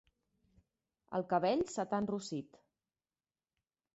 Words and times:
El 1.17 1.25
cabell 1.33 1.61
se 1.75 1.85
t'ha 1.91 2.01
enrossit. 2.05 2.59